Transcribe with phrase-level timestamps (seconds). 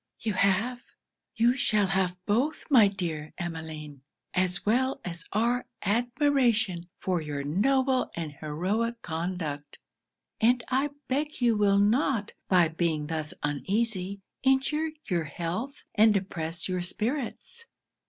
[0.19, 0.81] 'You have,
[1.35, 4.01] you shall have both, my dear Emmeline!
[4.33, 9.77] as well as our admiration for your noble and heroic conduct;
[10.39, 16.67] and I beg you will not, by being thus uneasy, injure your health and depress
[16.67, 17.65] your spirits.'